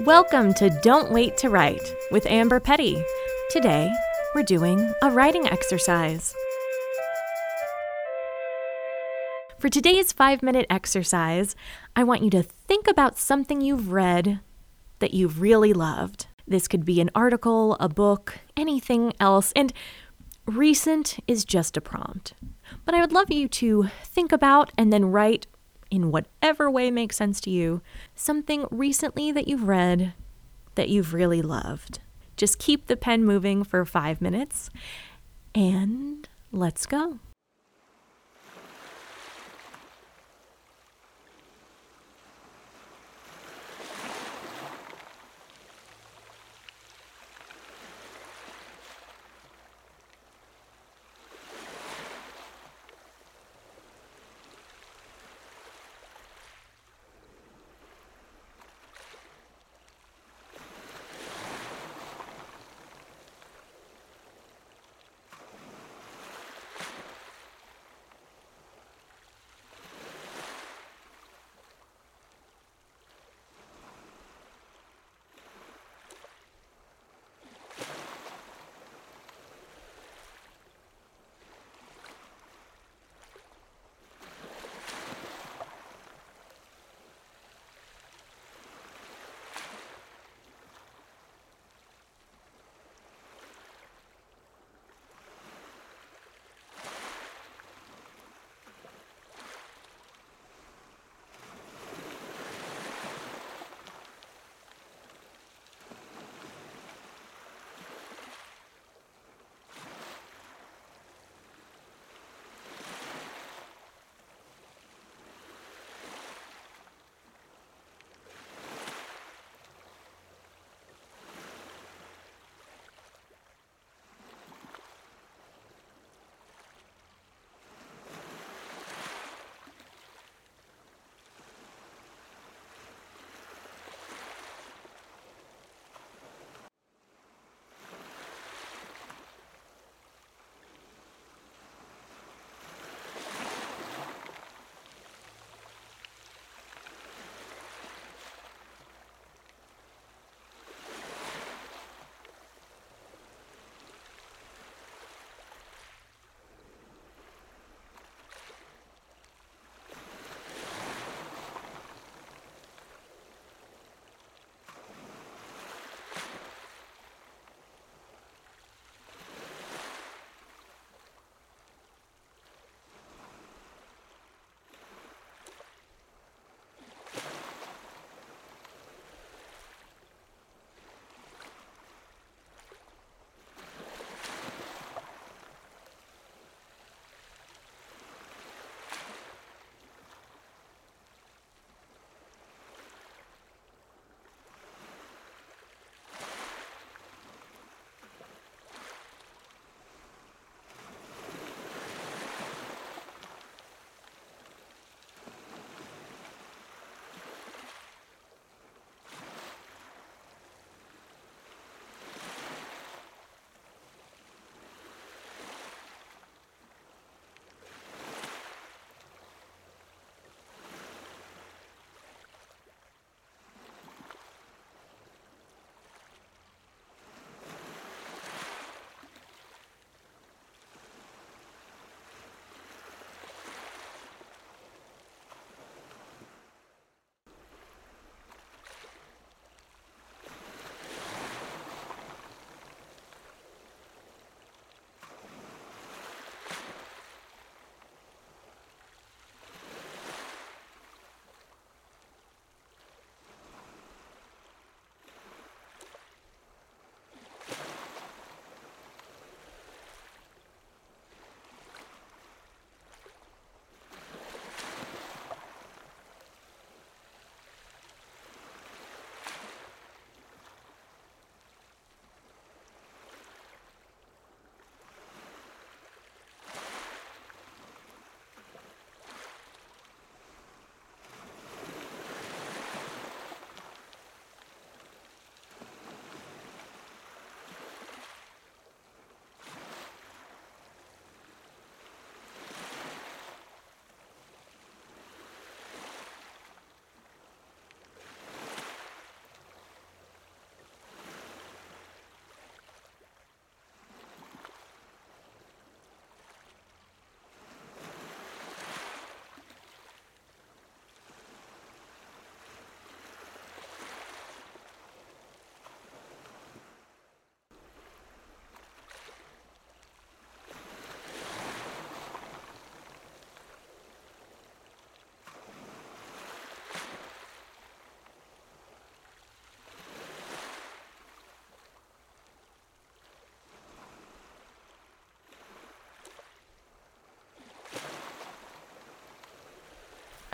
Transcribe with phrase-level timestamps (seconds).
[0.00, 3.04] Welcome to Don't Wait to Write with Amber Petty.
[3.50, 3.92] Today,
[4.34, 6.34] we're doing a writing exercise.
[9.58, 11.54] For today's five minute exercise,
[11.94, 14.40] I want you to think about something you've read
[15.00, 16.26] that you've really loved.
[16.48, 19.74] This could be an article, a book, anything else, and
[20.46, 22.32] recent is just a prompt.
[22.86, 25.46] But I would love you to think about and then write
[25.92, 27.82] in whatever way makes sense to you,
[28.16, 30.14] something recently that you've read
[30.74, 32.00] that you've really loved.
[32.34, 34.70] Just keep the pen moving for five minutes
[35.54, 37.18] and let's go.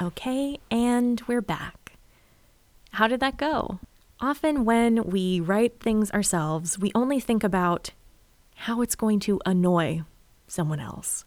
[0.01, 1.95] Okay, and we're back.
[2.93, 3.81] How did that go?
[4.21, 7.91] Often, when we write things ourselves, we only think about
[8.55, 10.03] how it's going to annoy
[10.47, 11.25] someone else.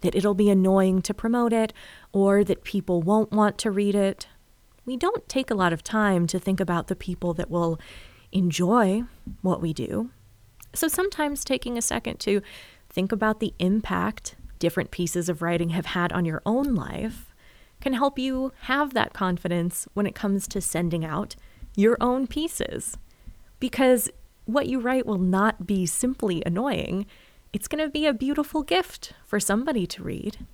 [0.00, 1.74] That it'll be annoying to promote it,
[2.10, 4.28] or that people won't want to read it.
[4.86, 7.78] We don't take a lot of time to think about the people that will
[8.32, 9.02] enjoy
[9.42, 10.08] what we do.
[10.72, 12.40] So sometimes taking a second to
[12.88, 17.25] think about the impact different pieces of writing have had on your own life
[17.86, 21.36] can help you have that confidence when it comes to sending out
[21.76, 22.98] your own pieces.
[23.60, 24.10] Because
[24.44, 27.06] what you write will not be simply annoying,
[27.52, 30.44] it's going to be a beautiful gift for somebody to read.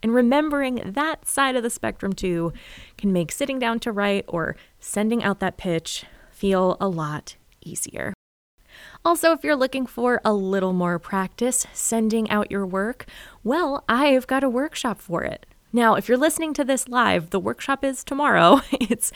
[0.00, 2.52] And remembering that side of the spectrum too
[2.96, 8.14] can make sitting down to write or sending out that pitch feel a lot easier.
[9.04, 13.06] Also, if you're looking for a little more practice sending out your work,
[13.42, 15.46] well, I've got a workshop for it.
[15.72, 18.60] Now, if you're listening to this live, the workshop is tomorrow.
[18.72, 19.12] It's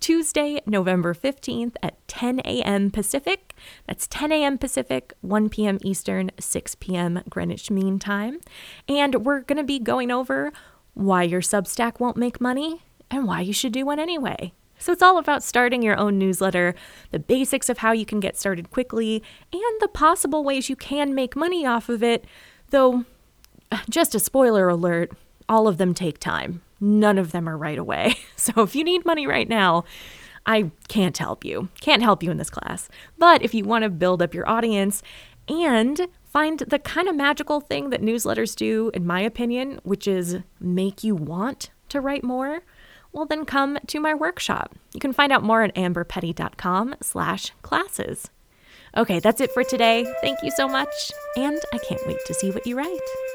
[0.00, 2.90] Tuesday, November 15th at 10 a.m.
[2.90, 3.54] Pacific.
[3.86, 4.58] That's 10 a.m.
[4.58, 5.78] Pacific, 1 p.m.
[5.82, 7.22] Eastern, 6 p.m.
[7.28, 8.40] Greenwich Mean Time.
[8.88, 10.52] And we're going to be going over
[10.94, 14.52] why your Substack won't make money and why you should do one anyway.
[14.78, 16.74] So it's all about starting your own newsletter,
[17.12, 19.22] the basics of how you can get started quickly,
[19.52, 22.24] and the possible ways you can make money off of it.
[22.70, 23.04] Though,
[23.88, 25.12] just a spoiler alert,
[25.48, 26.62] all of them take time.
[26.80, 28.16] None of them are right away.
[28.36, 29.84] So if you need money right now,
[30.46, 31.68] I can't help you.
[31.80, 32.88] Can't help you in this class.
[33.18, 35.00] But if you want to build up your audience
[35.46, 40.38] and find the kind of magical thing that newsletters do, in my opinion, which is
[40.58, 42.62] make you want to write more,
[43.12, 44.74] well then come to my workshop.
[44.92, 48.28] You can find out more at amberpetty.com slash classes.
[48.96, 50.04] Okay, that's it for today.
[50.20, 53.31] Thank you so much, and I can't wait to see what you write.